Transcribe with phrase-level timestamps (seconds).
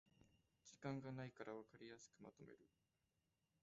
[0.63, 2.57] 時間がないからわかりやすくまとめる